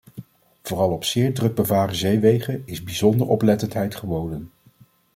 [0.63, 4.51] Vooral op zeer druk bevaren zeewegen is bijzonder oplettendheid geboden.